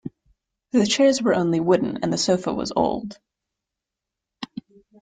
The 0.71 0.87
chairs 0.87 1.21
were 1.21 1.35
only 1.35 1.59
wooden, 1.59 1.97
and 2.01 2.11
the 2.11 2.17
sofa 2.17 2.51
was 2.51 2.73
old. 2.75 3.19